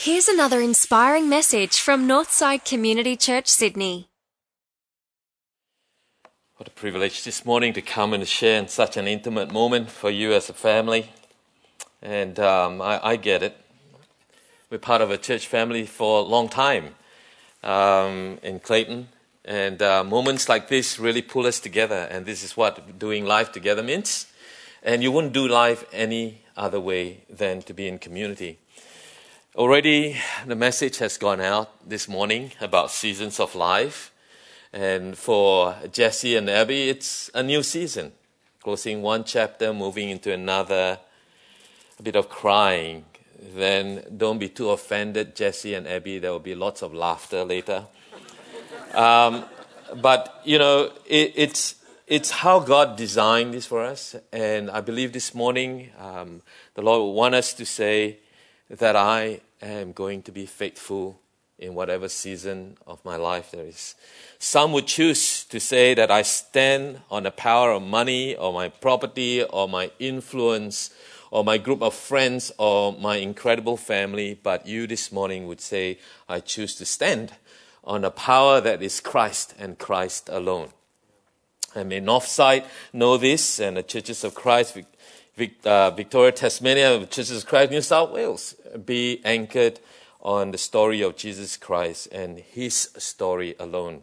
[0.00, 4.08] Here's another inspiring message from Northside Community Church, Sydney.
[6.56, 10.08] What a privilege this morning to come and share in such an intimate moment for
[10.08, 11.10] you as a family.
[12.00, 13.56] And um, I, I, get it.
[14.70, 16.94] We're part of a church family for a long time
[17.64, 19.08] um, in Clayton.
[19.44, 22.06] And uh, moments like this really pull us together.
[22.08, 24.26] And this is what doing life together means.
[24.80, 28.58] And you wouldn't do life any other way than to be in community.
[29.58, 34.12] Already, the message has gone out this morning about seasons of life.
[34.72, 38.12] And for Jesse and Abby, it's a new season.
[38.62, 41.00] Closing one chapter, moving into another,
[41.98, 43.04] a bit of crying.
[43.56, 46.20] Then don't be too offended, Jesse and Abby.
[46.20, 47.86] There will be lots of laughter later.
[48.94, 49.44] Um,
[49.96, 51.74] but, you know, it, it's,
[52.06, 54.14] it's how God designed this for us.
[54.32, 56.42] And I believe this morning um,
[56.74, 58.18] the Lord will want us to say
[58.70, 61.20] that I am going to be faithful
[61.58, 63.96] in whatever season of my life there is.
[64.38, 68.68] Some would choose to say that I stand on the power of money or my
[68.68, 70.90] property or my influence
[71.30, 75.98] or my group of friends or my incredible family, but you this morning would say,
[76.28, 77.32] I choose to stand
[77.84, 80.68] on the power that is Christ and Christ alone.
[81.74, 84.78] I may Northside know this, and the Churches of Christ,
[85.64, 89.80] uh, Victoria, Tasmania, Churches of Christ, New South Wales, be anchored
[90.20, 94.02] on the story of Jesus Christ and his story alone.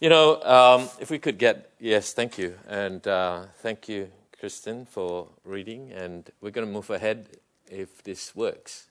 [0.00, 2.54] You know, um, if we could get, yes, thank you.
[2.68, 4.08] And uh, thank you,
[4.38, 5.92] Kristen, for reading.
[5.92, 7.26] And we're going to move ahead
[7.70, 8.86] if this works.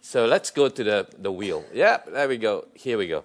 [0.00, 1.64] So let's go to the, the wheel.
[1.74, 2.66] Yeah, there we go.
[2.74, 3.24] Here we go.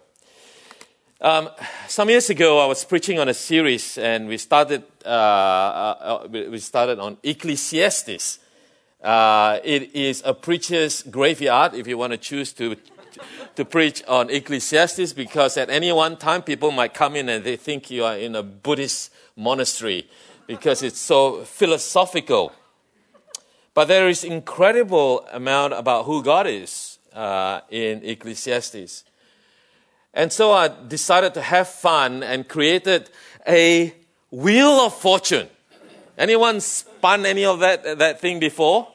[1.21, 1.49] Um,
[1.87, 6.59] some years ago, I was preaching on a series, and we started uh, uh, we
[6.59, 8.39] started on Ecclesiastes.
[9.03, 12.75] Uh, it is a preacher's graveyard if you want to choose to
[13.55, 17.55] to preach on Ecclesiastes, because at any one time people might come in and they
[17.55, 20.07] think you are in a Buddhist monastery
[20.47, 22.51] because it's so philosophical.
[23.73, 29.03] But there is incredible amount about who God is uh, in Ecclesiastes.
[30.13, 33.09] And so I decided to have fun and created
[33.47, 33.93] a
[34.31, 35.47] wheel of fortune.
[36.17, 38.92] Anyone spun any of that, that thing before?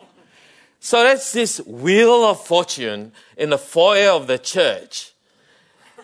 [0.81, 5.13] So that's this wheel of fortune in the foyer of the church.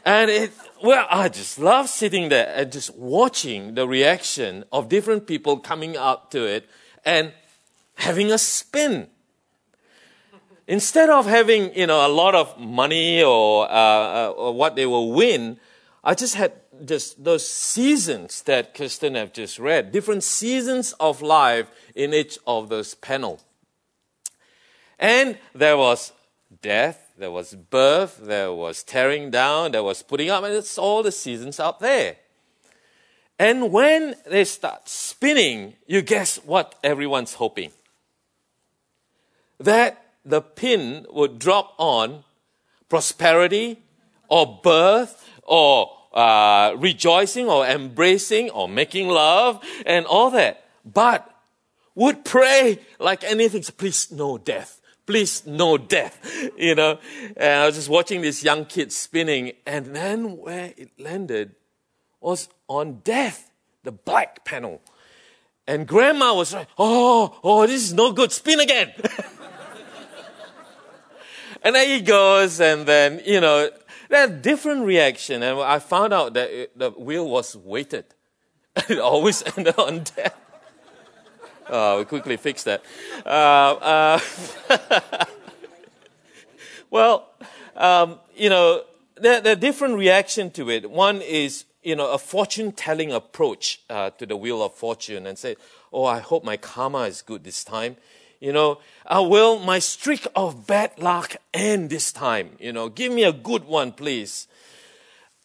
[0.05, 0.53] And it,
[0.83, 5.97] well, I just love sitting there and just watching the reaction of different people coming
[5.97, 6.69] up to it
[7.05, 7.33] and
[7.97, 9.09] having a spin
[10.67, 14.87] instead of having you know a lot of money or, uh, uh, or what they
[14.87, 15.59] will win,
[16.03, 16.53] I just had
[16.85, 22.69] just those seasons that Kristen have just read, different seasons of life in each of
[22.69, 23.41] those panel.
[25.05, 26.15] And there was
[26.63, 31.03] death, there was birth, there was tearing down, there was putting up, and it's all
[31.03, 32.17] the seasons up there.
[33.39, 37.73] And when they start spinning, you guess what everyone's hoping?
[39.61, 42.25] That the pin would drop on
[42.89, 43.83] prosperity
[44.29, 50.65] or birth or uh, rejoicing or embracing or making love and all that.
[50.83, 51.31] But
[51.95, 53.63] would pray like anything.
[53.77, 54.81] Please, no death.
[55.07, 56.19] Please, no death.
[56.57, 56.99] You know,
[57.37, 61.55] and I was just watching this young kid spinning, and then where it landed
[62.21, 63.51] was on death,
[63.83, 64.81] the black panel.
[65.67, 68.33] And grandma was like, oh, oh, this is no good.
[68.33, 68.93] Spin again.
[71.65, 73.71] And then he goes, and then, you know,
[74.11, 75.43] that different reaction.
[75.43, 78.05] And I found out that it, the wheel was weighted.
[78.89, 80.39] it always ended on death.
[81.69, 82.83] Oh, we quickly fixed that.
[83.25, 84.19] Uh,
[84.69, 85.25] uh,
[86.91, 87.29] well,
[87.77, 88.83] um, you know,
[89.17, 90.91] there, there are different reaction to it.
[90.91, 95.39] One is, you know, a fortune telling approach uh, to the wheel of fortune and
[95.39, 95.57] say,
[95.93, 97.97] oh, I hope my karma is good this time.
[98.41, 102.51] You know, uh, will my streak of bad luck end this time?
[102.59, 104.49] You know, give me a good one, please.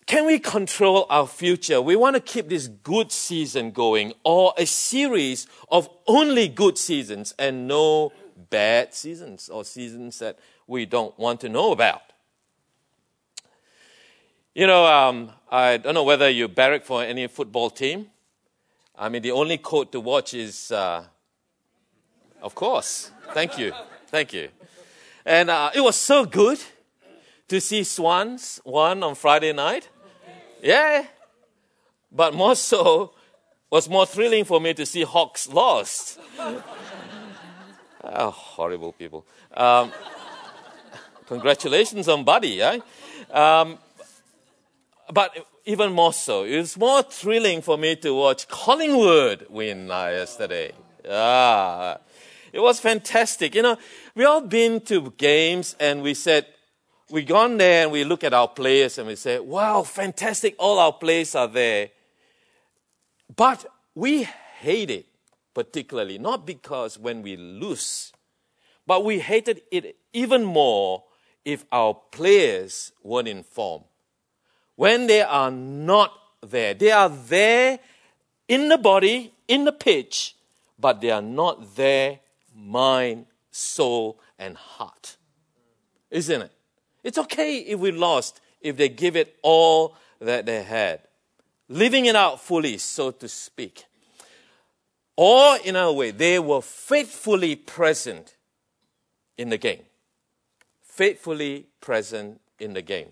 [0.10, 1.80] Can we control our future?
[1.80, 7.36] We want to keep this good season going or a series of only good seasons
[7.38, 8.12] and no
[8.50, 12.02] bad seasons or seasons that we don't want to know about.
[14.56, 18.08] You know, um, I don't know whether you barrack for any football team.
[18.98, 21.04] I mean, the only coach to watch is uh,
[22.42, 23.12] of course.
[23.36, 23.74] Thank you.
[24.08, 24.50] Thank you.
[25.24, 26.60] And uh, it was so good
[27.48, 29.88] to see Swans won on Friday night.
[30.62, 31.06] Yeah.
[32.12, 33.14] But more so,
[33.70, 36.20] was more thrilling for me to see Hawks lost.
[38.04, 39.26] oh, horrible people.
[39.54, 39.92] Um,
[41.30, 42.80] Congratulations on Buddy, eh?
[43.30, 43.78] Um,
[45.14, 50.06] but even more so, it was more thrilling for me to watch Collingwood win uh,
[50.06, 50.72] yesterday.
[51.08, 52.00] Ah,
[52.52, 53.54] it was fantastic.
[53.54, 53.78] You know,
[54.16, 56.48] we all been to games and we said,
[57.10, 60.80] we gone there and we look at our players and we say, wow, fantastic, all
[60.80, 61.90] our players are there.
[63.36, 63.66] But
[63.96, 64.28] we
[64.60, 65.06] hate it
[65.54, 68.14] particularly, not because when we lose,
[68.86, 71.04] but we hated it even more
[71.44, 73.84] if our players weren't in form.
[74.76, 77.80] When they are not there, they are there
[78.48, 80.36] in the body, in the pitch,
[80.78, 82.20] but they are not there
[82.56, 85.18] mind, soul, and heart.
[86.10, 86.52] Isn't it?
[87.04, 91.02] It's okay if we lost, if they give it all that they had.
[91.68, 93.86] Living it out fully, so to speak.
[95.16, 98.36] Or, in a way, they were faithfully present
[99.38, 99.84] in the game.
[100.82, 103.10] Faithfully present in the game.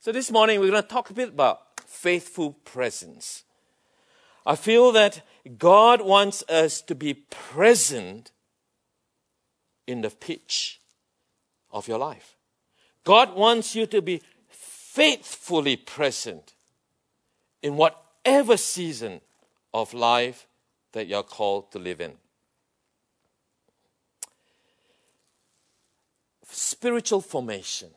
[0.00, 3.44] So, this morning we're going to talk a bit about faithful presence.
[4.44, 5.22] I feel that
[5.58, 8.32] God wants us to be present
[9.86, 10.80] in the pitch
[11.70, 12.31] of your life.
[13.04, 16.54] God wants you to be faithfully present
[17.62, 19.20] in whatever season
[19.72, 20.46] of life
[20.92, 22.12] that you're called to live in.
[26.44, 27.88] Spiritual formation,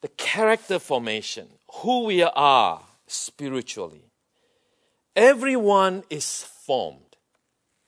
[0.00, 1.48] the character formation,
[1.82, 4.04] who we are spiritually.
[5.14, 7.16] Everyone is formed.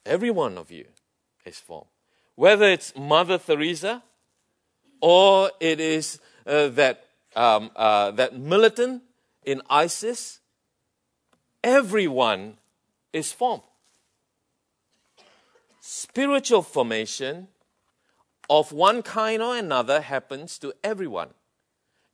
[0.04, 0.86] Every one of you
[1.46, 1.86] is formed
[2.40, 4.02] whether it's Mother Teresa
[5.00, 7.04] or it is uh, that,
[7.36, 9.02] um, uh, that militant
[9.44, 10.40] in ISIS,
[11.62, 12.58] everyone
[13.12, 13.62] is formed.
[15.80, 17.48] Spiritual formation
[18.48, 21.30] of one kind or another happens to everyone.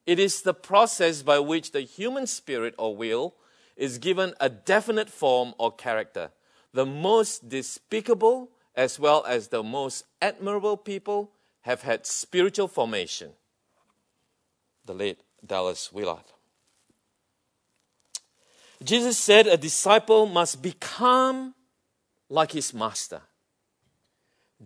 [0.07, 3.35] It is the process by which the human spirit or will
[3.77, 6.31] is given a definite form or character.
[6.73, 11.33] The most despicable as well as the most admirable people
[11.67, 13.33] have had spiritual formation.
[14.85, 16.23] The late Dallas Willard.
[18.85, 21.55] Jesus said a disciple must become
[22.29, 23.21] like his master.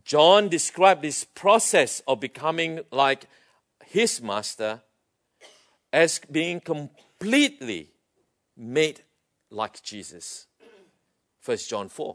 [0.05, 3.25] John described this process of becoming like
[3.87, 4.83] his master
[5.91, 7.93] as being completely
[8.59, 9.01] made
[9.49, 10.49] like Jesus.
[11.47, 12.15] 1 John 4.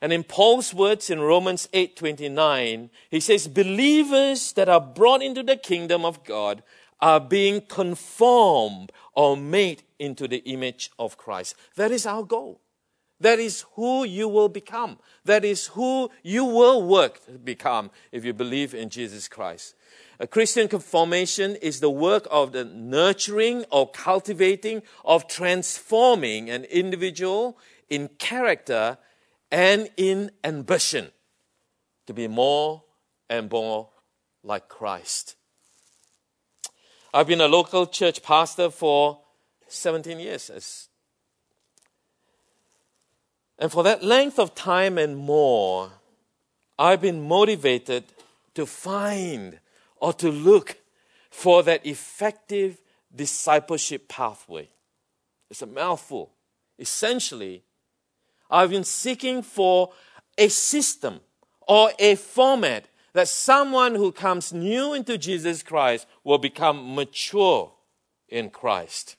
[0.00, 5.56] And in Paul's words in Romans 8:29, he says believers that are brought into the
[5.56, 6.62] kingdom of God
[7.00, 11.54] are being conformed or made into the image of Christ.
[11.76, 12.60] That is our goal.
[13.18, 14.98] That is who you will become.
[15.24, 19.74] That is who you will work to become if you believe in Jesus Christ.
[20.20, 27.58] A Christian formation is the work of the nurturing or cultivating, of transforming an individual
[27.88, 28.98] in character
[29.50, 31.10] and in ambition
[32.06, 32.82] to be more
[33.28, 33.88] and more
[34.42, 35.36] like Christ.
[37.12, 39.20] I've been a local church pastor for
[39.68, 40.88] 17 years.
[43.58, 45.90] And for that length of time and more,
[46.78, 48.04] I've been motivated
[48.54, 49.58] to find
[49.96, 50.76] or to look
[51.30, 52.80] for that effective
[53.14, 54.68] discipleship pathway.
[55.50, 56.32] It's a mouthful.
[56.78, 57.62] Essentially,
[58.50, 59.92] I've been seeking for
[60.38, 61.20] a system
[61.66, 67.72] or a format that someone who comes new into Jesus Christ will become mature
[68.28, 69.16] in Christ.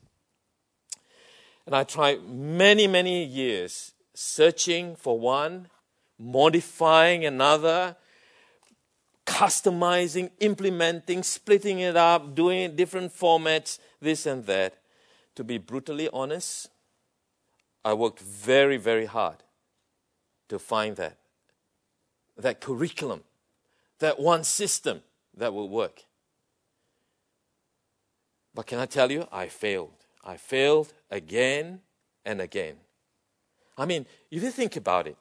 [1.65, 5.67] And I tried many, many years searching for one,
[6.17, 7.95] modifying another,
[9.25, 14.75] customizing, implementing, splitting it up, doing different formats, this and that.
[15.35, 16.69] To be brutally honest,
[17.87, 19.37] I worked very, very hard
[20.49, 21.15] to find that.
[22.37, 23.23] That curriculum,
[23.99, 25.03] that one system
[25.37, 26.03] that will work.
[28.53, 29.93] But can I tell you, I failed.
[30.21, 31.79] I failed again
[32.25, 32.75] and again.
[33.77, 35.15] I mean, if you think about it,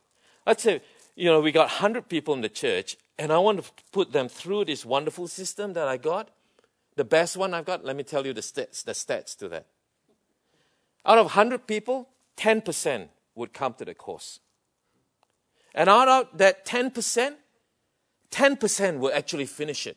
[0.44, 0.80] let's say,
[1.14, 4.28] you know, we got 100 people in the church, and I want to put them
[4.28, 6.30] through this wonderful system that I got.
[6.96, 9.66] The best one I've got, let me tell you the stats, the stats to that.
[11.04, 14.40] Out of 100 people, 10% would come to the course.
[15.74, 17.34] And out of that 10%,
[18.30, 19.96] 10% will actually finish it.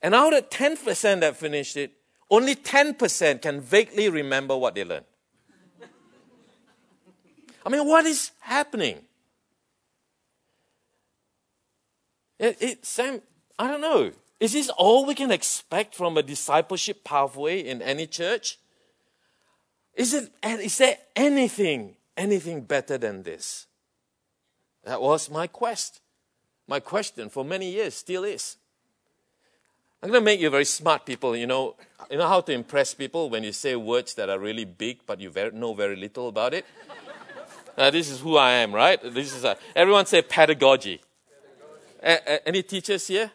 [0.00, 1.92] And out of 10% that finished it,
[2.30, 5.06] only 10% can vaguely remember what they learned.
[7.66, 9.00] I mean, what is happening?
[12.38, 13.20] It, it, Sam,
[13.58, 14.12] I don't know.
[14.38, 18.58] Is this all we can expect from a discipleship pathway in any church?
[19.98, 23.66] Is, it, is there anything, anything better than this?
[24.84, 26.00] That was my quest.
[26.68, 28.58] My question for many years still is.
[30.00, 31.34] I'm going to make you very smart people.
[31.34, 31.74] You know,
[32.08, 35.20] you know how to impress people when you say words that are really big, but
[35.20, 36.64] you very, know very little about it.
[37.76, 39.00] uh, this is who I am, right?
[39.02, 41.00] This is a, everyone say pedagogy.
[42.00, 43.32] A, a, any teachers here?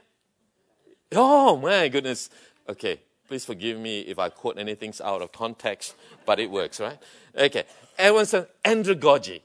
[1.11, 2.29] Oh my goodness.
[2.69, 6.97] Okay, please forgive me if I quote anything out of context, but it works, right?
[7.35, 7.63] Okay,
[7.97, 9.41] everyone say andragogy.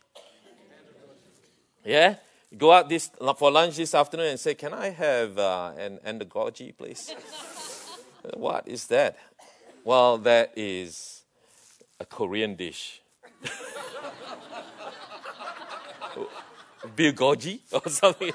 [1.85, 2.17] Yeah,
[2.57, 6.77] go out this for lunch this afternoon and say, "Can I have uh, an andragogy,
[6.77, 7.15] please?"
[8.35, 9.17] what is that?
[9.85, 11.23] Well, that is
[12.01, 13.01] a Korean dish.
[16.97, 18.33] Bulgogi or something.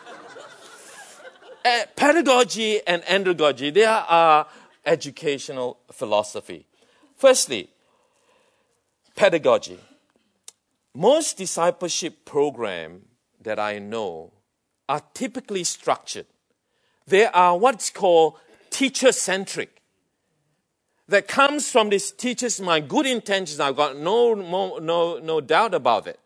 [1.65, 4.47] Uh, pedagogy and andragogy, they are
[4.85, 6.65] educational philosophy.
[7.15, 7.69] Firstly,
[9.15, 9.79] pedagogy.
[10.95, 13.03] Most discipleship program
[13.41, 14.31] that I know
[14.87, 16.27] are typically structured.
[17.07, 18.35] They are what's called
[18.69, 19.81] teacher centric.
[21.09, 26.07] That comes from these teachers, my good intentions, I've got no, no, no doubt about
[26.07, 26.19] it.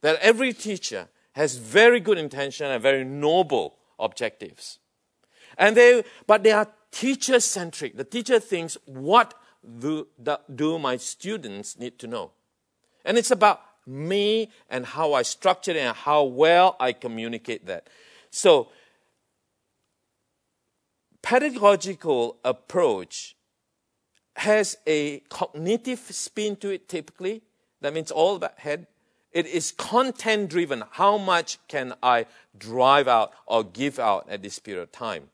[0.00, 4.78] That every teacher has very good intention and very noble objectives.
[5.58, 7.96] And they, but they are teacher centric.
[7.96, 9.34] The teacher thinks, what
[9.78, 10.08] do,
[10.54, 12.32] do my students need to know?
[13.04, 17.88] And it's about me and how I structure it and how well I communicate that.
[18.30, 18.68] So,
[21.22, 23.36] pedagogical approach
[24.36, 27.42] has a cognitive spin to it typically.
[27.80, 28.86] That means all about head.
[29.32, 30.82] It is content driven.
[30.92, 32.26] How much can I
[32.56, 35.28] drive out or give out at this period of time?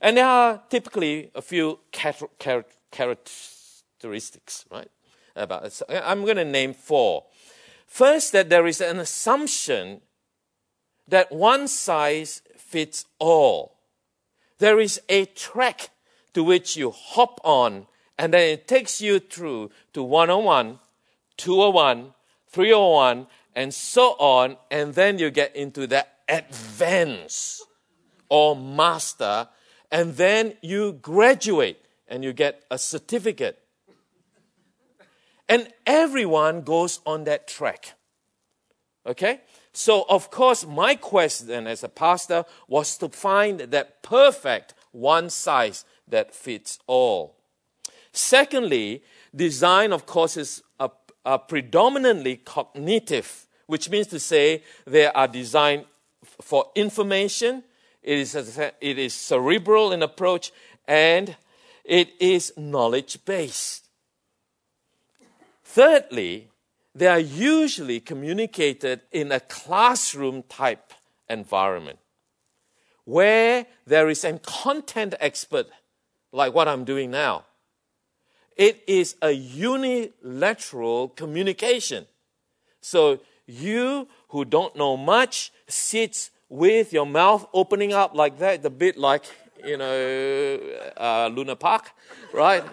[0.00, 4.88] And there are typically a few characteristics, right?
[5.36, 5.80] About.
[5.88, 7.24] I'm going to name four.
[7.86, 10.00] First, that there is an assumption
[11.06, 13.76] that one size fits all.
[14.58, 15.90] There is a track
[16.34, 17.86] to which you hop on,
[18.18, 20.78] and then it takes you through to 101,
[21.36, 22.14] 201,
[22.48, 23.26] 301,
[23.56, 27.62] and so on, and then you get into the advance
[28.28, 29.48] or master
[29.90, 33.62] and then you graduate and you get a certificate.
[35.48, 37.94] And everyone goes on that track.
[39.04, 39.40] Okay?
[39.72, 45.84] So, of course, my question as a pastor was to find that perfect one size
[46.08, 47.36] that fits all.
[48.12, 49.02] Secondly,
[49.34, 50.62] design, of course, is
[51.48, 55.84] predominantly cognitive, which means to say they are designed
[56.40, 57.62] for information
[58.02, 60.52] it is, it is cerebral in approach
[60.86, 61.36] and
[61.84, 63.88] it is knowledge based.
[65.64, 66.48] Thirdly,
[66.94, 70.92] they are usually communicated in a classroom type
[71.28, 71.98] environment
[73.04, 75.66] where there is a content expert
[76.32, 77.44] like what I'm doing now.
[78.56, 82.06] It is a unilateral communication.
[82.80, 88.70] So you who don't know much sits with your mouth opening up like that, a
[88.70, 89.24] bit like,
[89.64, 90.58] you know,
[90.96, 91.92] uh, Luna Park,
[92.34, 92.64] right?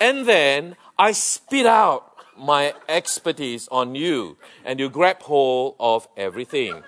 [0.00, 6.82] and then I spit out my expertise on you, and you grab hold of everything.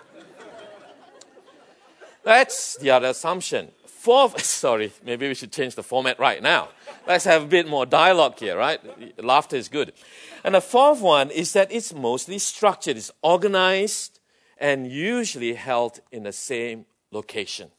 [2.22, 3.70] That's the other assumption.
[3.86, 6.68] Fourth, sorry, maybe we should change the format right now.
[7.06, 8.80] Let's have a bit more dialogue here, right?
[9.22, 9.92] Laughter is good.
[10.42, 14.20] And the fourth one is that it's mostly structured, it's organized,
[14.58, 17.70] and usually held in the same location.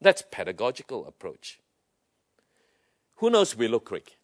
[0.00, 1.60] That's pedagogical approach.
[3.16, 4.16] Who knows Willow Creek?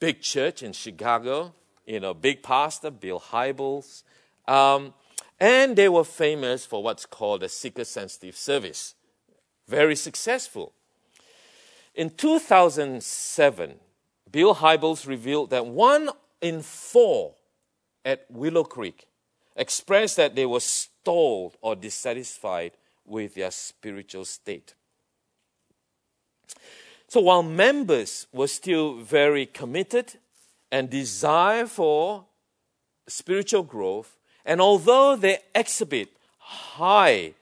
[0.00, 1.54] Big church in Chicago,
[1.86, 4.02] you know, big pastor, Bill Hybels.
[4.48, 4.94] Um,
[5.38, 8.94] and they were famous for what's called a seeker sensitive service.
[9.68, 10.72] Very successful.
[11.94, 13.74] In 2007,
[14.30, 17.34] Bill Hybels revealed that one in four
[18.04, 19.06] at Willow Creek
[19.56, 22.72] expressed that they were stalled or dissatisfied
[23.04, 24.74] with their spiritual state.
[27.08, 30.14] So while members were still very committed
[30.72, 32.24] and desire for
[33.06, 36.08] spiritual growth, and although they exhibit
[36.38, 37.34] high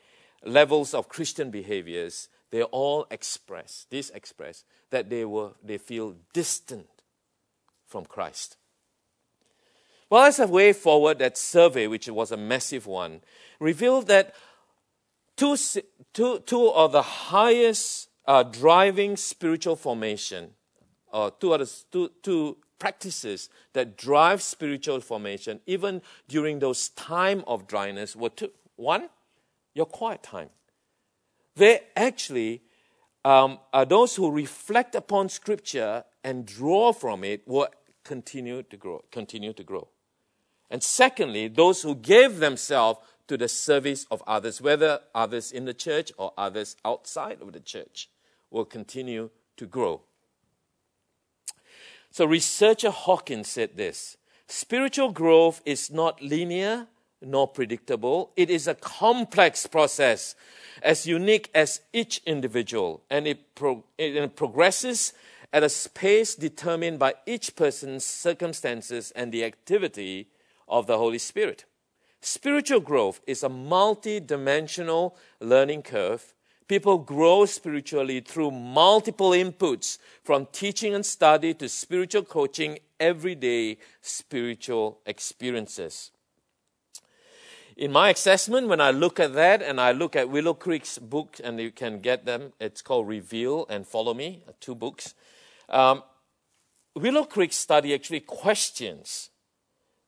[0.44, 6.88] levels of Christian behaviors, they all express, this express, that they were they feel distant
[7.86, 8.56] from Christ.
[10.12, 13.22] Well, as a way forward, that survey, which was a massive one,
[13.58, 14.34] revealed that
[15.38, 15.56] two,
[16.12, 20.50] two, two of the highest uh, driving spiritual formation,
[21.10, 27.66] or two, other, two, two practices that drive spiritual formation, even during those time of
[27.66, 28.50] dryness, were two.
[28.76, 29.08] One,
[29.72, 30.50] your quiet time.
[31.56, 32.60] They actually
[33.24, 37.68] um, are those who reflect upon Scripture and draw from it will
[38.04, 39.02] continue to grow.
[39.10, 39.88] Continue to grow.
[40.72, 45.74] And secondly, those who give themselves to the service of others, whether others in the
[45.74, 48.08] church or others outside of the church,
[48.50, 50.00] will continue to grow.
[52.10, 54.16] So, researcher Hawkins said this
[54.48, 56.86] spiritual growth is not linear
[57.20, 60.34] nor predictable, it is a complex process,
[60.82, 65.12] as unique as each individual, and it, pro- it progresses
[65.52, 70.28] at a pace determined by each person's circumstances and the activity
[70.68, 71.64] of the Holy Spirit.
[72.20, 76.34] Spiritual growth is a multi dimensional learning curve.
[76.68, 85.00] People grow spiritually through multiple inputs, from teaching and study to spiritual coaching, everyday spiritual
[85.04, 86.12] experiences.
[87.76, 91.40] In my assessment, when I look at that and I look at Willow Creek's book,
[91.42, 95.14] and you can get them, it's called Reveal and Follow Me, two books.
[95.68, 96.04] Um,
[96.94, 99.30] Willow Creek study actually questions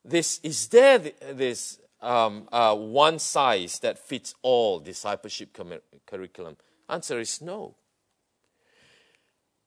[0.04, 6.56] this is there this um, uh, one size that fits all discipleship com- curriculum?
[6.88, 7.74] Answer is no.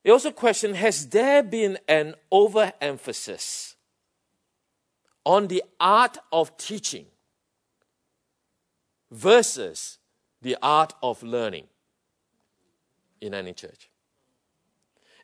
[0.04, 3.74] He also questioned Has there been an overemphasis
[5.24, 7.06] on the art of teaching
[9.10, 9.98] versus
[10.40, 11.66] the art of learning
[13.20, 13.90] in any church?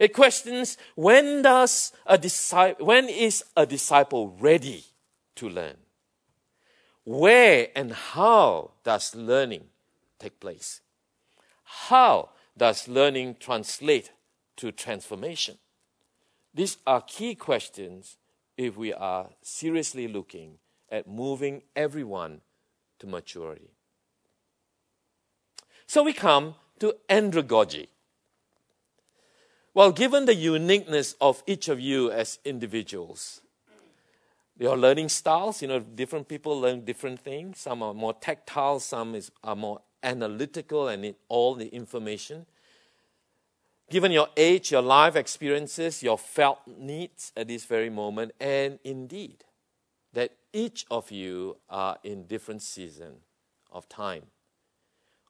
[0.01, 4.85] It questions when does a disciple, when is a disciple ready
[5.37, 5.77] to learn?
[7.05, 9.65] Where and how does learning
[10.19, 10.81] take place?
[11.65, 14.11] How does learning translate
[14.57, 15.59] to transformation?
[16.55, 18.17] These are key questions
[18.57, 22.41] if we are seriously looking at moving everyone
[23.01, 23.71] to maturity.
[25.87, 27.89] So we come to andragogy.
[29.75, 33.41] Well, given the uniqueness of each of you as individuals,
[34.59, 37.59] your learning styles, you know, different people learn different things.
[37.59, 42.47] Some are more tactile, some is, are more analytical and need all the information.
[43.91, 49.45] Given your age, your life experiences, your felt needs at this very moment, and indeed,
[50.13, 53.17] that each of you are in different season
[53.71, 54.25] of time.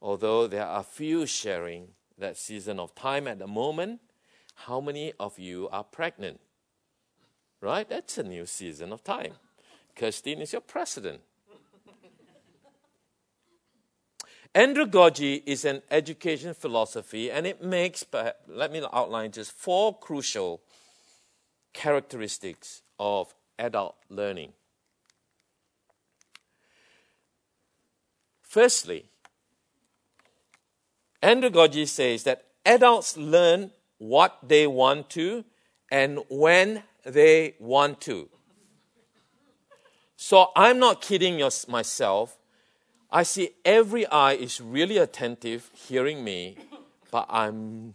[0.01, 4.01] Although there are few sharing that season of time at the moment,
[4.55, 6.41] how many of you are pregnant?
[7.65, 7.89] Right?
[7.89, 9.33] That's a new season of time.
[9.97, 11.23] Kirstine is your president.
[14.55, 18.05] Andragogy is an education philosophy, and it makes,
[18.47, 20.61] let me outline just four crucial
[21.73, 24.53] characteristics of adult learning.
[28.43, 29.07] Firstly,
[31.23, 35.47] andragogy says that adults learn what they want to
[35.91, 38.29] and when they want to.
[40.17, 42.39] So I'm not kidding myself.
[43.11, 46.57] I see every eye is really attentive, hearing me,
[47.11, 47.95] but I'm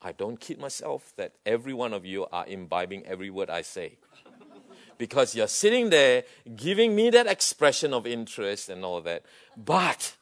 [0.00, 3.98] I don't kid myself that every one of you are imbibing every word I say.
[4.98, 6.22] Because you're sitting there
[6.54, 9.24] giving me that expression of interest and all that.
[9.56, 10.14] But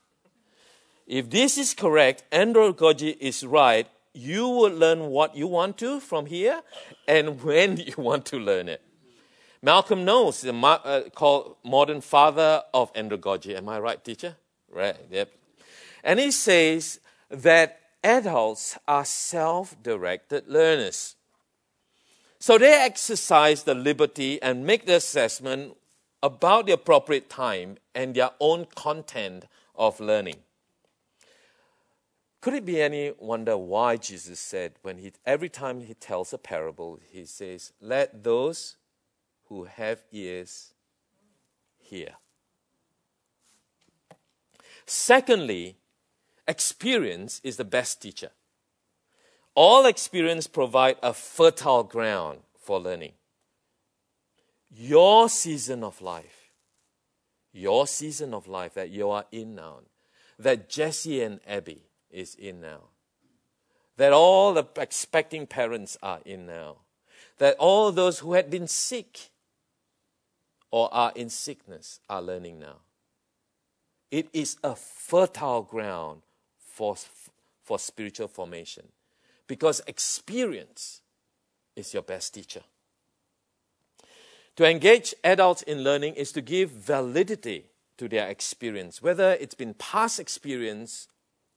[1.07, 6.27] if this is correct, andragogy is right, you will learn what you want to from
[6.27, 6.63] here
[7.07, 8.81] and when you want to learn it.
[9.61, 13.57] Malcolm Knowles, the uh, called modern father of andragogy.
[13.57, 14.37] Am I right, teacher?
[14.71, 14.97] Right.
[15.11, 15.31] Yep.
[16.03, 17.01] And he says
[17.31, 21.17] that adults are self-directed learners.
[22.39, 25.79] So they exercise the liberty and make the assessment
[26.23, 30.44] about the appropriate time and their own content of learning.
[32.45, 36.37] Could it be any wonder why Jesus said, when he, every time he tells a
[36.37, 38.77] parable, he says, Let those
[39.49, 40.75] who have ears
[41.79, 42.11] hear?
[44.85, 45.79] Secondly,
[46.47, 48.29] experience is the best teacher.
[49.55, 53.13] All experience provide a fertile ground for learning.
[54.71, 56.51] Your season of life,
[57.55, 59.79] your season of life that you are in now,
[60.39, 62.85] that Jesse and Abby, is in now.
[63.97, 66.77] That all the expecting parents are in now.
[67.39, 69.31] That all those who had been sick
[70.71, 72.79] or are in sickness are learning now.
[74.15, 76.23] it is a fertile ground
[76.57, 76.95] for,
[77.65, 78.87] for spiritual formation
[79.49, 81.01] because experience
[81.75, 82.63] is your best teacher.
[84.55, 89.75] To engage adults in learning is to give validity to their experience, whether it's been
[89.75, 91.09] past experience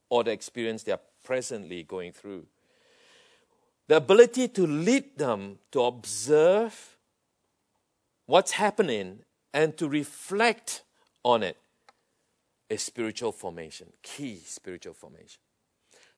[0.10, 2.46] or the experience they are presently going through.
[3.88, 6.98] The ability to lead them to observe
[8.26, 9.20] what's happening
[9.54, 10.84] and to reflect
[11.24, 11.58] on it
[12.70, 15.40] is spiritual formation, key spiritual formation.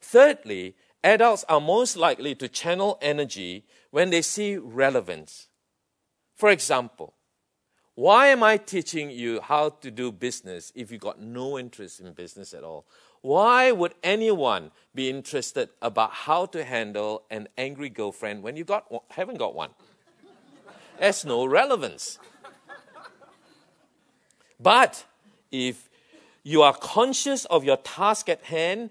[0.02, 5.47] Thirdly, adults are most likely to channel energy when they see relevance.
[6.36, 7.13] For example,
[7.95, 12.13] why am I teaching you how to do business if you got no interest in
[12.13, 12.86] business at all?
[13.21, 18.86] Why would anyone be interested about how to handle an angry girlfriend when you got,
[19.10, 19.71] haven't got one?
[20.99, 22.19] There's no relevance.
[24.60, 25.05] But
[25.51, 25.89] if
[26.43, 28.89] you are conscious of your task at hand,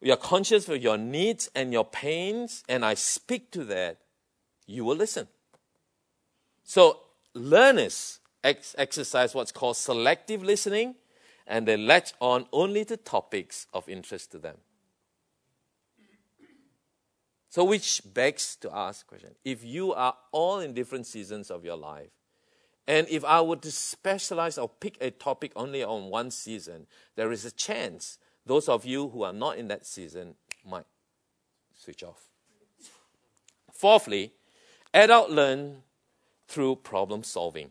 [0.00, 3.98] you are conscious of your needs and your pains, and I speak to that,
[4.66, 5.28] you will listen.
[6.64, 7.00] So,
[7.34, 10.96] learners ex- exercise what's called selective listening,
[11.46, 14.56] and they latch on only to topics of interest to them.
[17.48, 21.76] So, which begs to ask question if you are all in different seasons of your
[21.76, 22.10] life,
[22.86, 27.32] and if I were to specialize or pick a topic only on one season, there
[27.32, 30.84] is a chance those of you who are not in that season might
[31.74, 32.28] switch off.
[33.72, 34.32] Fourthly,
[34.94, 35.82] adult learn
[36.48, 37.70] through problem solving.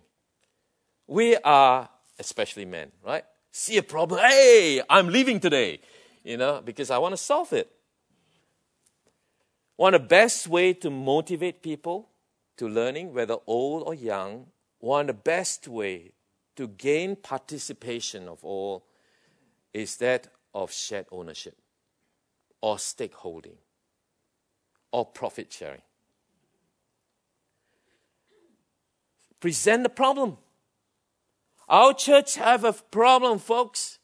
[1.08, 3.24] We are, especially men, right?
[3.58, 5.80] See a problem, hey, I'm leaving today,
[6.26, 7.72] you know, because I want to solve it.
[9.78, 12.10] One of the best way to motivate people
[12.58, 14.48] to learning, whether old or young,
[14.80, 16.12] one of the best way
[16.58, 18.88] to gain participation of all
[19.74, 21.56] is that of shared ownership
[22.60, 23.56] or stakeholding
[24.92, 25.82] or profit sharing.
[29.40, 30.40] Present the problem.
[31.68, 34.00] Our church have a problem, folks.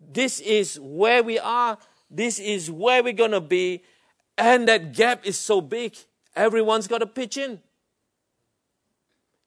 [0.00, 1.78] This is where we are.
[2.10, 3.82] This is where we're going to be.
[4.38, 5.96] And that gap is so big.
[6.34, 7.60] Everyone's got to pitch in.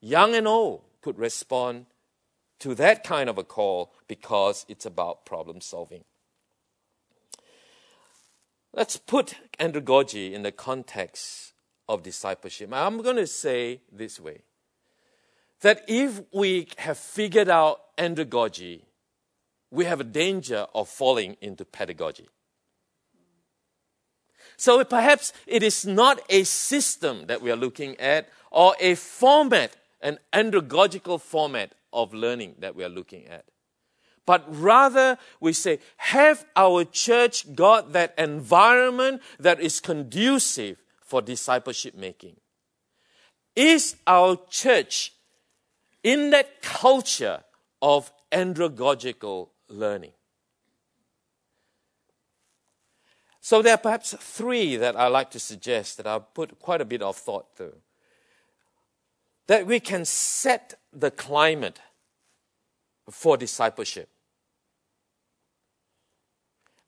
[0.02, 1.86] Young and old could respond
[2.60, 6.04] to that kind of a call because it's about problem solving.
[8.74, 11.54] Let's put andragogy in the context
[11.88, 12.70] of discipleship.
[12.72, 14.44] I'm going to say this way
[15.62, 18.82] that if we have figured out andragogy,
[19.72, 22.28] we have a danger of falling into pedagogy.
[24.58, 29.76] So perhaps it is not a system that we are looking at or a format,
[30.02, 33.46] an andragogical format of learning that we are looking at
[34.30, 41.96] but rather we say, have our church got that environment that is conducive for discipleship
[41.96, 42.36] making?
[43.56, 45.14] Is our church
[46.04, 47.44] in that culture
[47.82, 50.12] of andragogical learning?
[53.42, 56.86] So there are perhaps three that I like to suggest that I've put quite a
[56.86, 57.74] bit of thought to.
[59.48, 61.80] That we can set the climate
[63.10, 64.10] for discipleship.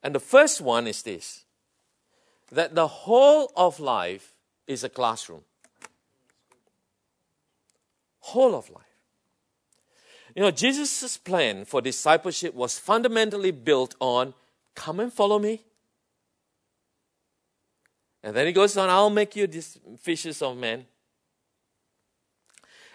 [0.04, 1.46] And the first one is this
[2.52, 4.36] that the whole of life
[4.68, 5.42] is a classroom.
[8.20, 8.91] Whole of life.
[10.36, 14.34] You know, Jesus' plan for discipleship was fundamentally built on
[14.76, 15.64] come and follow me.
[18.24, 19.48] And then he goes on, I'll make you
[20.00, 20.86] fishers of men.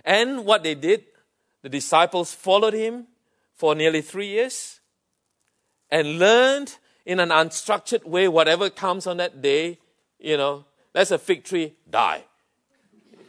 [0.05, 1.05] And what they did,
[1.63, 3.09] the disciples followed him
[3.55, 4.81] for nearly three years
[5.91, 9.79] and learned in an unstructured way, whatever comes on that day,
[10.19, 12.25] you know, that's a fig tree, die.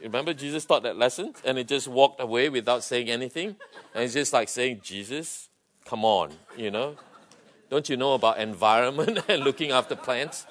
[0.02, 3.56] Remember, Jesus taught that lesson and he just walked away without saying anything.
[3.94, 5.48] And it's just like saying, Jesus,
[5.84, 6.96] come on, you know.
[7.70, 10.46] Don't you know about environment and looking after plants?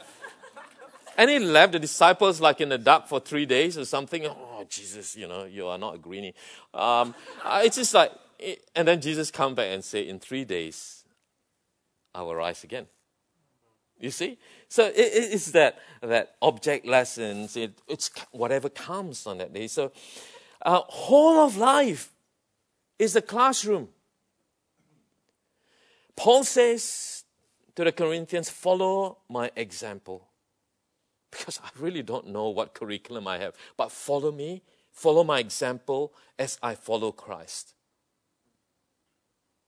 [1.18, 4.28] And he left the disciples like in the dark for three days or something.
[4.28, 6.36] Oh, Jesus, you know, you are not a greenie.
[6.74, 8.12] Um, uh, it's just like,
[8.76, 11.06] and then Jesus come back and say, in three days,
[12.14, 12.86] I will rise again.
[14.00, 14.38] You see?
[14.70, 19.68] So it, it's that, that object lessons, it, it's whatever comes on that day.
[19.68, 19.92] So,
[20.62, 22.12] uh, whole of life
[23.00, 23.90] is a classroom.
[26.16, 27.24] Paul says
[27.76, 30.28] to the Corinthians, follow my example.
[31.30, 36.14] Because I really don't know what curriculum I have, but follow me, follow my example
[36.40, 37.74] as I follow Christ.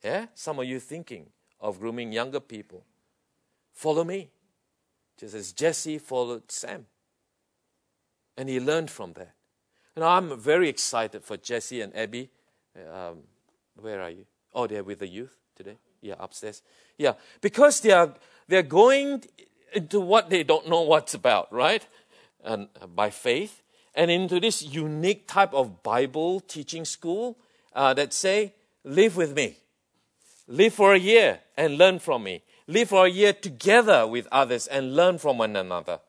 [0.04, 0.28] Yeah?
[0.34, 1.28] Some of you thinking,
[1.60, 2.86] of grooming younger people.
[3.80, 4.28] Follow me,
[5.18, 6.86] just as Jesse followed Sam.
[8.36, 9.36] And he learned from that.
[9.96, 12.30] And I'm very excited for Jesse and Abby.
[12.76, 13.20] Um,
[13.80, 14.26] where are you?
[14.54, 15.78] Oh, they're with the youth today.
[16.02, 16.62] Yeah, upstairs.
[16.98, 18.14] Yeah, because they are
[18.50, 19.24] they're going
[19.74, 21.88] into what they don't know what's about, right?
[22.44, 23.62] And uh, by faith,
[23.96, 27.38] and into this unique type of Bible teaching school
[27.74, 28.52] uh, that say,
[28.84, 29.56] "Live with me,
[30.50, 34.68] live for a year and learn from me, live for a year together with others
[34.68, 36.00] and learn from one another."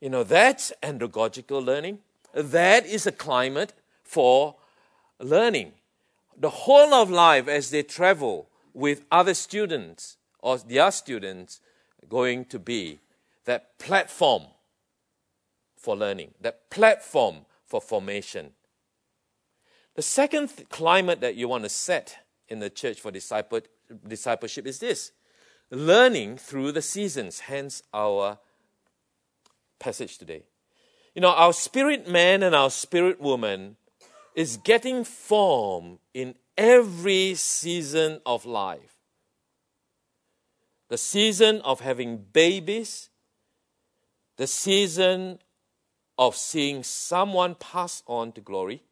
[0.00, 2.00] You know, that's andragogical learning.
[2.32, 4.56] That is a climate for
[5.18, 5.72] learning.
[6.36, 11.60] The whole of life as they travel with other students or their students
[12.08, 12.98] going to be
[13.44, 14.44] that platform
[15.76, 18.52] for learning, that platform for formation.
[19.94, 23.60] The second th- climate that you want to set in the church for disciple,
[24.06, 25.12] discipleship is this
[25.70, 28.38] learning through the seasons, hence our
[29.78, 30.44] passage today.
[31.14, 33.76] You know, our spirit man and our spirit woman
[34.34, 38.96] is getting form in every season of life.
[40.88, 43.10] The season of having babies,
[44.36, 45.38] the season
[46.18, 48.82] of seeing someone pass on to glory,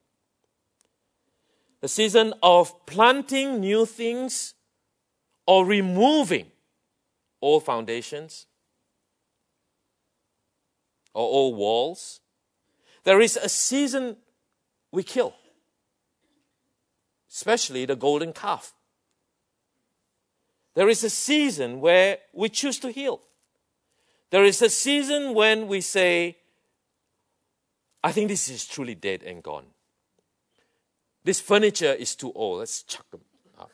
[1.81, 4.55] the season of planting new things
[5.47, 6.47] or removing
[7.41, 8.47] old foundations,
[11.15, 12.21] or old walls.
[13.05, 14.17] There is a season
[14.93, 15.35] we kill,
[17.31, 18.75] especially the golden calf.
[20.75, 23.21] There is a season where we choose to heal.
[24.31, 26.37] There is a season when we say,
[28.05, 29.65] I think this is truly dead and gone.
[31.25, 32.61] This furniture is too old.
[32.61, 33.23] Let's chuck them
[33.59, 33.71] out.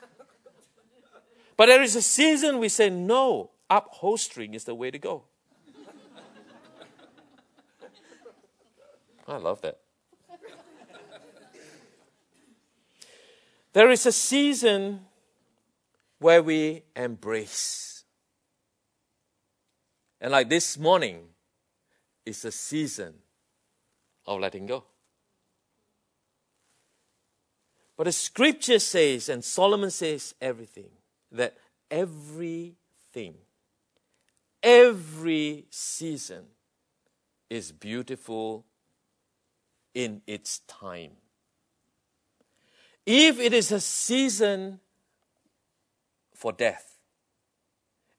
[1.57, 5.25] But there is a season we say, no, upholstering is the way to go.
[9.29, 9.79] I love that.
[13.73, 15.01] There is a season
[16.21, 18.05] where we embrace.
[20.21, 21.25] And like this morning,
[22.25, 23.15] it's a season
[24.27, 24.85] of letting go.
[27.97, 30.91] But the scripture says, and Solomon says everything,
[31.33, 31.57] that
[31.91, 33.35] everything,
[34.65, 36.47] every season
[37.51, 38.65] is beautiful
[39.95, 41.13] in its time.
[43.07, 44.81] If it is a season
[46.35, 46.97] for death,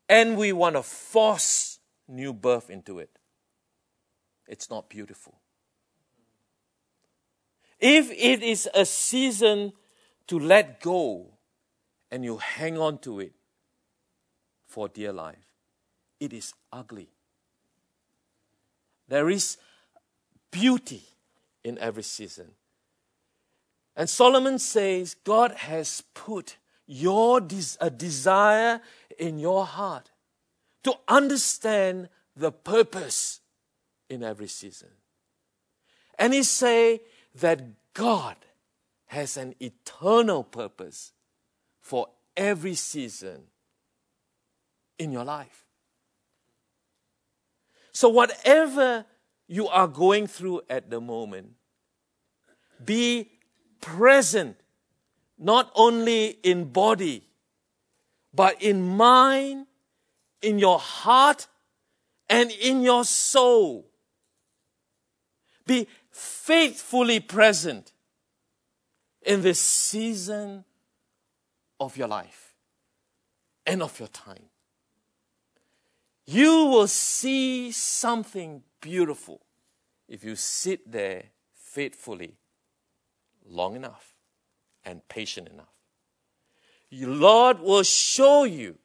[0.08, 3.10] and we want to force new birth into it,
[4.47, 5.39] it's not beautiful.
[7.79, 9.73] If it is a season
[10.27, 11.31] to let go
[12.12, 13.34] and you hang on to it
[14.67, 15.44] for dear life,
[16.19, 17.10] it is ugly.
[19.08, 19.58] There is
[20.51, 21.04] beauty
[21.63, 22.51] in every season.
[23.95, 28.82] And Solomon says, God has put your des- a desire
[29.17, 30.12] in your heart
[30.84, 33.41] to understand the purpose
[34.10, 34.89] in every season.
[36.19, 37.01] And he say
[37.36, 37.62] that
[37.93, 38.36] God
[39.08, 41.13] has an eternal purpose
[41.80, 43.43] for every season
[44.99, 45.64] in your life.
[47.95, 49.05] So whatever
[49.47, 51.51] you are going through at the moment.
[52.84, 53.31] Be
[53.79, 54.58] present,
[55.39, 57.23] not only in body,
[58.34, 59.67] but in mind,
[60.41, 61.47] in your heart,
[62.27, 63.88] and in your soul.
[65.65, 67.93] Be faithfully present
[69.21, 70.65] in this season
[71.79, 72.55] of your life
[73.65, 74.49] and of your time.
[76.25, 79.41] You will see something beautiful
[80.07, 82.38] if you sit there faithfully
[83.47, 84.15] long enough
[84.83, 85.73] and patient enough.
[86.89, 88.77] The Lord will show you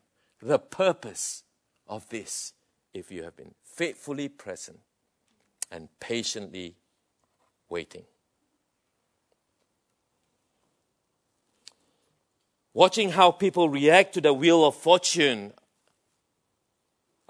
[0.42, 1.44] the purpose
[1.86, 2.54] of this
[2.92, 4.80] if you have been faithfully present
[5.70, 6.76] and patiently
[7.68, 8.04] waiting.
[12.72, 15.52] Watching how people react to the wheel of fortune,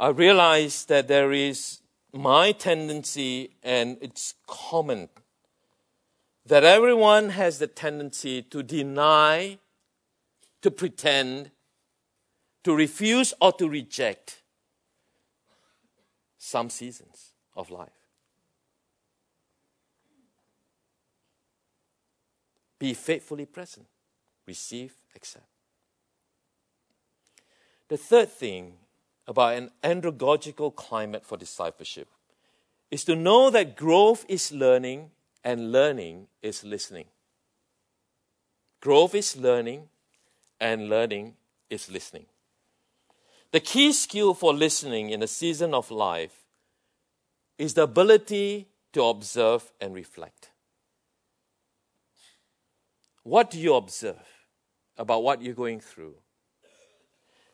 [0.01, 5.11] I realize that there is my tendency, and it's common,
[6.47, 9.59] that everyone has the tendency to deny,
[10.63, 11.51] to pretend,
[12.65, 14.41] to refuse, or to reject
[16.39, 17.91] some seasons of life.
[22.79, 23.87] Be faithfully present,
[24.47, 25.45] receive, accept.
[27.89, 28.80] The third thing
[29.31, 32.09] about an andragogical climate for discipleship
[32.91, 35.13] is to know that growth is learning
[35.45, 37.05] and learning is listening.
[38.81, 39.89] Growth is learning
[40.61, 41.35] and learning
[41.71, 42.27] is listening.
[43.53, 46.45] The key skill for listening in a season of life
[47.57, 50.51] is the ability to observe and reflect.
[53.23, 54.27] What do you observe
[54.99, 56.17] about what you're going through?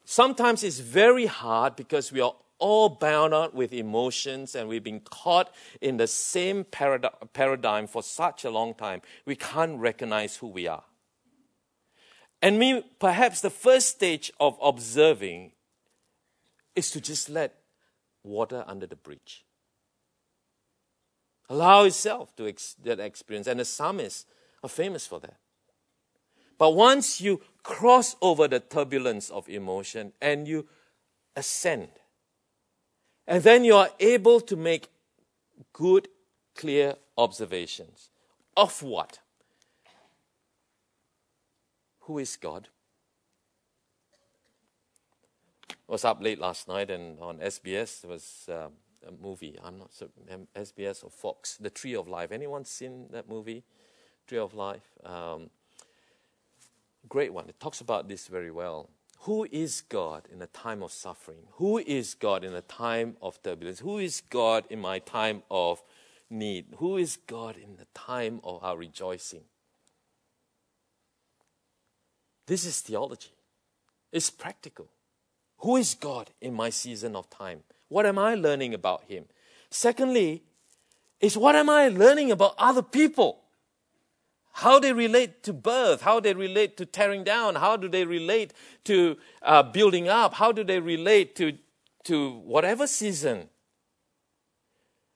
[0.08, 5.00] Sometimes it's very hard because we are all bound up with emotions and we've been
[5.00, 9.02] caught in the same paradigm for such a long time.
[9.24, 10.84] We can't recognize who we are.
[12.40, 15.52] And me, perhaps the first stage of observing
[16.76, 17.58] is to just let
[18.22, 19.44] water under the bridge.
[21.48, 23.48] Allow yourself to ex- that experience.
[23.48, 24.24] And the psalmists
[24.62, 25.38] are famous for that.
[26.58, 30.68] But once you cross over the turbulence of emotion and you
[31.34, 31.88] ascend,
[33.26, 34.88] and then you are able to make
[35.72, 36.06] good,
[36.54, 38.10] clear observations
[38.56, 39.18] of what?
[42.02, 42.68] Who is God?
[45.68, 48.74] I was up late last night and on SBS there was um,
[49.06, 49.58] a movie.
[49.62, 50.08] I'm not sure
[50.56, 52.30] SBS or Fox, The Tree of Life.
[52.30, 53.64] Anyone seen that movie,
[54.28, 54.86] Tree of Life?
[55.02, 55.50] Um,
[57.08, 57.48] great one.
[57.48, 58.90] It talks about this very well.
[59.20, 61.40] Who is God in a time of suffering?
[61.52, 63.80] Who is God in a time of turbulence?
[63.80, 65.82] Who is God in my time of
[66.30, 66.66] need?
[66.78, 69.42] Who is God in the time of our rejoicing?
[72.46, 73.32] This is theology.
[74.12, 74.86] It's practical.
[75.58, 77.64] Who is God in my season of time?
[77.88, 79.24] What am I learning about Him?
[79.70, 80.42] Secondly,
[81.20, 83.40] is what am I learning about other people?
[84.56, 88.52] How they relate to birth, how they relate to tearing down, how do they relate
[88.84, 91.58] to uh, building up, how do they relate to,
[92.04, 93.48] to whatever season.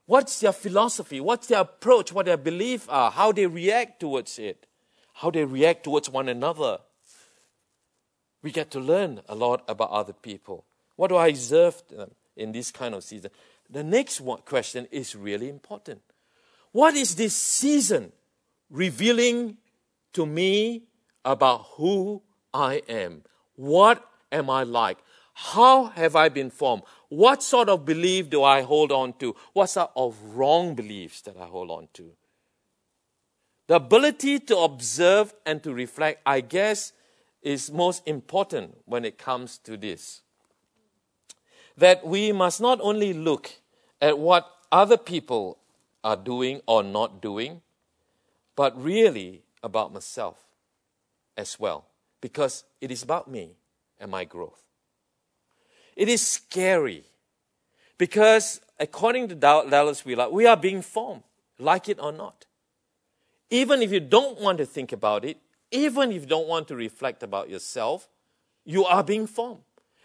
[0.07, 1.20] What's their philosophy?
[1.20, 2.12] What's their approach?
[2.12, 3.11] What their beliefs are?
[3.11, 4.66] How they react towards it?
[5.14, 6.79] How they react towards one another?
[8.42, 10.64] we get to learn a lot about other people.
[10.96, 13.31] What do I observe them in this kind of season?
[13.68, 16.00] The next one, question is really important.
[16.72, 18.12] What is this season
[18.71, 19.57] revealing
[20.13, 20.85] to me
[21.25, 22.23] about who
[22.55, 23.23] I am?
[23.57, 24.99] What am I like?
[25.35, 26.83] How have I been formed?
[27.09, 29.35] What sort of belief do I hold on to?
[29.53, 32.13] What sort of wrong beliefs that I hold on to?
[33.67, 36.93] The ability to observe and to reflect, I guess,
[37.43, 40.23] is most important when it comes to this.
[41.77, 43.51] That we must not only look
[44.01, 45.59] at what other people
[46.03, 47.63] are doing or not doing,
[48.61, 50.37] but really about myself
[51.35, 51.87] as well,
[52.20, 53.57] because it is about me
[53.99, 54.62] and my growth.
[55.96, 57.05] It is scary
[57.96, 61.23] because, according to Dallas Willard, we are being formed,
[61.59, 62.44] like it or not.
[63.49, 65.38] Even if you don't want to think about it,
[65.70, 68.11] even if you don't want to reflect about yourself,
[68.66, 69.62] you are being formed.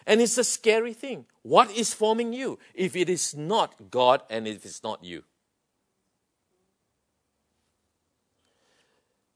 [0.07, 1.25] And it's a scary thing.
[1.41, 5.25] What is forming you if it is not God and if it's not you?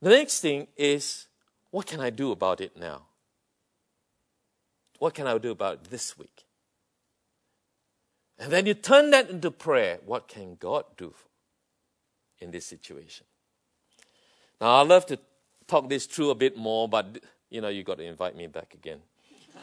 [0.02, 1.28] The next thing is
[1.72, 3.04] what can I do about it now?
[4.98, 6.46] What can I do about it this week?
[8.38, 10.00] And then you turn that into prayer.
[10.06, 11.14] What can God do
[12.40, 13.26] in this situation?
[14.62, 15.20] Now, I love to
[15.68, 18.74] talk this through a bit more, but you know, you got to invite me back
[18.74, 19.00] again.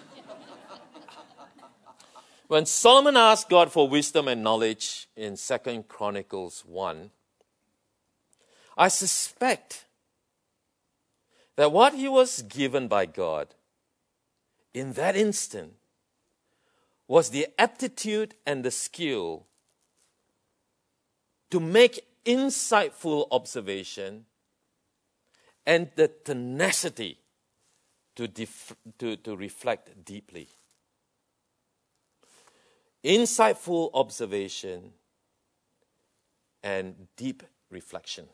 [2.49, 7.11] when Solomon asked God for wisdom and knowledge in Second Chronicles 1,
[8.77, 9.86] I suspect
[11.57, 13.55] that what he was given by God
[14.75, 15.73] in that instant
[17.09, 19.47] was the aptitude and the skill
[21.51, 24.27] to make insightful observation
[25.64, 27.18] and the tenacity
[28.16, 30.49] to, def- to, to reflect deeply.
[33.05, 34.93] Insightful observation
[36.62, 38.26] and deep reflection.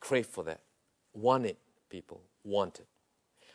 [0.00, 0.60] Crave for that.
[1.14, 1.58] Want it,
[1.88, 2.20] people.
[2.44, 2.86] Want it.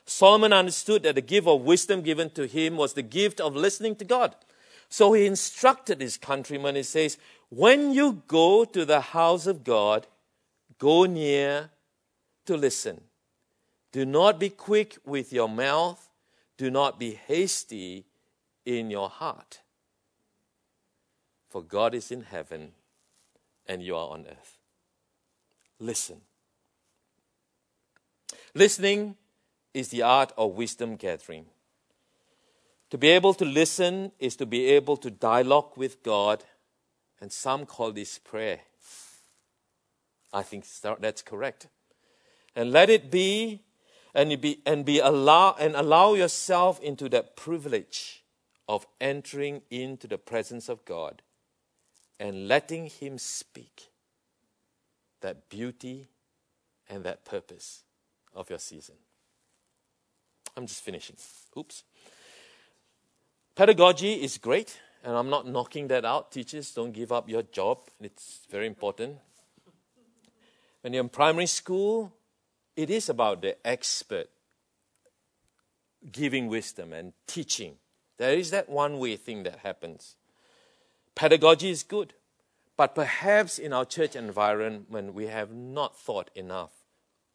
[0.05, 3.95] Solomon understood that the gift of wisdom given to him was the gift of listening
[3.97, 4.35] to God.
[4.89, 7.17] So he instructed his countrymen, he says,
[7.49, 10.07] When you go to the house of God,
[10.77, 11.71] go near
[12.45, 13.01] to listen.
[13.91, 16.09] Do not be quick with your mouth.
[16.57, 18.05] Do not be hasty
[18.65, 19.61] in your heart.
[21.49, 22.71] For God is in heaven
[23.67, 24.57] and you are on earth.
[25.79, 26.21] Listen.
[28.57, 29.15] Listening
[29.71, 31.45] is the art of wisdom gathering.
[32.89, 36.43] To be able to listen is to be able to dialogue with God,
[37.21, 38.61] and some call this prayer.
[40.33, 40.65] I think
[40.99, 41.67] that's correct.
[42.55, 43.61] And let it be
[44.15, 48.23] and be and be allow and allow yourself into that privilege
[48.67, 51.21] of entering into the presence of God
[52.19, 53.91] and letting him speak
[55.21, 56.07] that beauty
[56.89, 57.83] and that purpose
[58.35, 58.95] of your season.
[60.55, 61.15] I'm just finishing.
[61.57, 61.83] Oops.
[63.55, 66.31] Pedagogy is great, and I'm not knocking that out.
[66.31, 69.17] Teachers, don't give up your job, it's very important.
[70.81, 72.13] When you're in primary school,
[72.75, 74.29] it is about the expert
[76.11, 77.75] giving wisdom and teaching.
[78.17, 80.15] There is that one way thing that happens.
[81.15, 82.13] Pedagogy is good,
[82.77, 86.76] but perhaps in our church environment, we have not thought enough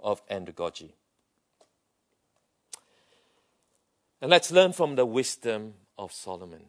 [0.02, 0.90] of andragogy.
[4.20, 6.64] And let's learn from the wisdom of Solomon.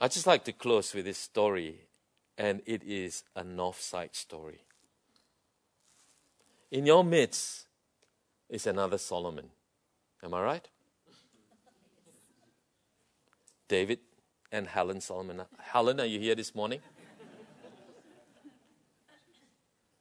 [0.00, 1.86] I'd just like to close with this story,
[2.36, 4.60] and it is a north side story.
[6.70, 7.66] In your midst
[8.48, 9.50] is another Solomon.
[10.22, 10.68] Am I right?
[13.68, 14.00] David
[14.50, 15.42] and Helen Solomon.
[15.58, 16.80] Helen, are you here this morning?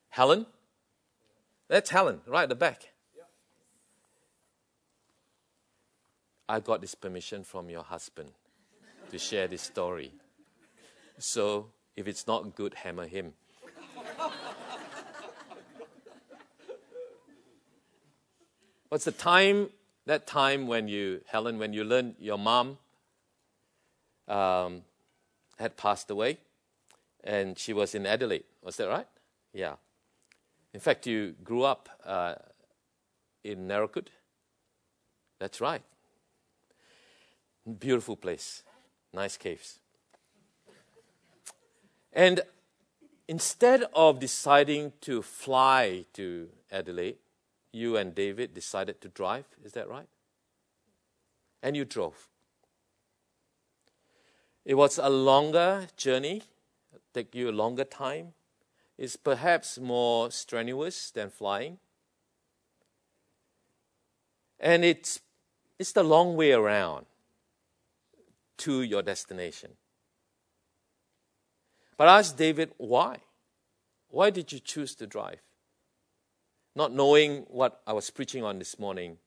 [0.09, 0.45] Helen?
[1.67, 2.89] That's Helen, right at the back.
[6.47, 8.31] I got this permission from your husband
[9.11, 10.11] to share this story.
[11.17, 13.33] So if it's not good, hammer him.
[18.89, 19.69] What's the time,
[20.05, 22.77] that time when you, Helen, when you learned your mom
[24.27, 24.83] um,
[25.57, 26.37] had passed away
[27.23, 28.43] and she was in Adelaide?
[28.61, 29.07] Was that right?
[29.53, 29.75] Yeah.
[30.73, 32.35] In fact, you grew up uh,
[33.43, 34.09] in Naracoorte.
[35.39, 35.81] That's right.
[37.79, 38.63] Beautiful place,
[39.13, 39.79] nice caves.
[42.11, 42.41] And
[43.27, 47.17] instead of deciding to fly to Adelaide,
[47.71, 49.45] you and David decided to drive.
[49.63, 50.07] Is that right?
[51.61, 52.29] And you drove.
[54.65, 56.43] It was a longer journey,
[57.13, 58.33] take you a longer time.
[59.03, 61.77] It's perhaps more strenuous than flying.
[64.61, 65.19] And it's,
[65.77, 67.05] it's the long way around
[68.59, 69.71] to your destination.
[71.97, 73.17] But ask David, why?
[74.07, 75.41] Why did you choose to drive?
[76.75, 79.17] not knowing what I was preaching on this morning,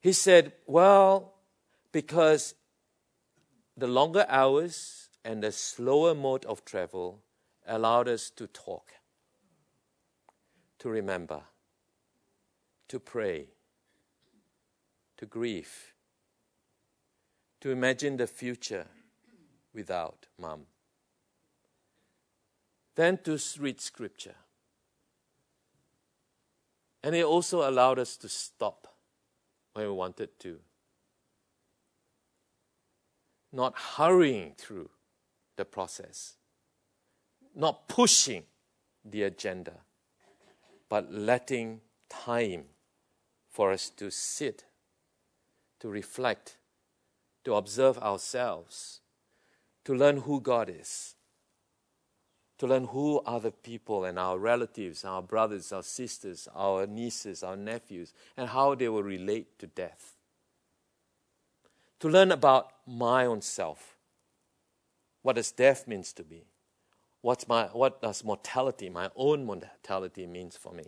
[0.00, 1.34] he said, Well,
[1.92, 2.54] because
[3.76, 7.22] the longer hours and the slower mode of travel
[7.66, 8.92] allowed us to talk,
[10.78, 11.40] to remember,
[12.88, 13.46] to pray,
[15.16, 15.92] to grieve,
[17.60, 18.86] to imagine the future
[19.74, 20.62] without mom,
[22.94, 24.36] then to read scripture.
[27.02, 28.88] And it also allowed us to stop
[29.74, 30.58] when we wanted to.
[33.52, 34.90] Not hurrying through
[35.56, 36.36] the process,
[37.56, 38.44] not pushing
[39.04, 39.72] the agenda,
[40.88, 42.64] but letting time
[43.50, 44.64] for us to sit,
[45.80, 46.58] to reflect,
[47.44, 49.00] to observe ourselves,
[49.84, 51.14] to learn who God is,
[52.58, 57.56] to learn who the people and our relatives, our brothers, our sisters, our nieces, our
[57.56, 60.16] nephews, and how they will relate to death.
[62.00, 63.96] To learn about my own self.
[65.22, 66.44] What does death means to me?
[67.26, 70.84] What's my, what does mortality, my own mortality, means for me?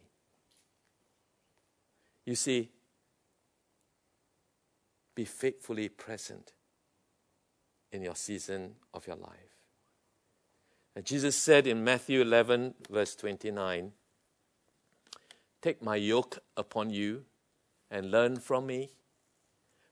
[2.24, 2.70] You see,
[5.16, 6.52] be faithfully present
[7.90, 9.56] in your season of your life.
[10.94, 13.90] And Jesus said in Matthew 11, verse 29,
[15.60, 17.24] Take my yoke upon you
[17.90, 18.90] and learn from me,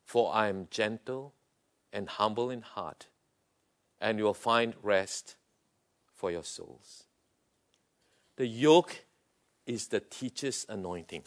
[0.04, 1.34] for I am gentle
[1.92, 3.08] and humble in heart,
[4.00, 5.34] and you will find rest
[6.16, 7.04] for your souls.
[8.36, 9.04] The yoke
[9.66, 11.24] is the teacher's anointing.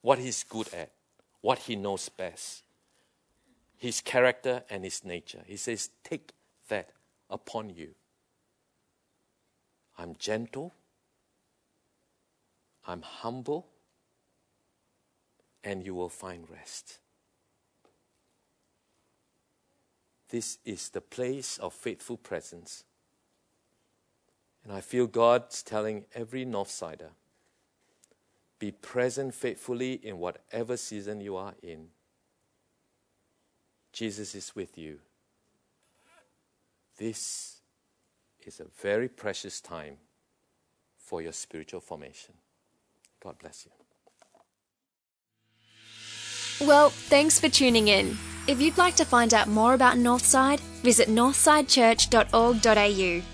[0.00, 0.90] What he's good at,
[1.40, 2.64] what he knows best,
[3.76, 5.42] his character and his nature.
[5.46, 6.32] He says, Take
[6.68, 6.90] that
[7.30, 7.94] upon you.
[9.98, 10.74] I'm gentle,
[12.86, 13.68] I'm humble,
[15.62, 16.98] and you will find rest.
[20.30, 22.84] This is the place of faithful presence.
[24.64, 27.10] And I feel God's telling every Northsider
[28.58, 31.88] be present faithfully in whatever season you are in.
[33.92, 35.00] Jesus is with you.
[36.96, 37.56] This
[38.46, 39.96] is a very precious time
[40.96, 42.34] for your spiritual formation.
[43.20, 43.72] God bless you.
[46.66, 48.16] Well, thanks for tuning in.
[48.46, 53.31] If you'd like to find out more about Northside, visit northsidechurch.org.au.